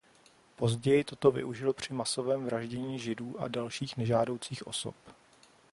Později 0.55 1.03
toto 1.03 1.31
využil 1.31 1.73
při 1.73 1.93
masovém 1.93 2.45
vraždění 2.45 2.99
Židů 2.99 3.41
a 3.41 3.47
dalších 3.47 3.97
nežádoucích 3.97 4.67
osob. 4.67 4.95